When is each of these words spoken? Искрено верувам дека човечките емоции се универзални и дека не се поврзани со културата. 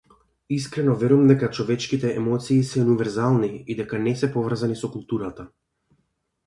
Искрено 0.55 0.95
верувам 1.01 1.27
дека 1.31 1.49
човечките 1.57 2.13
емоции 2.23 2.65
се 2.71 2.81
универзални 2.85 3.51
и 3.67 3.77
дека 3.83 4.01
не 4.09 4.19
се 4.23 4.33
поврзани 4.39 4.81
со 4.85 4.93
културата. 4.97 5.49